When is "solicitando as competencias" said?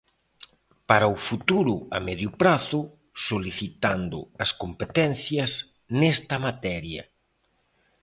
3.27-5.51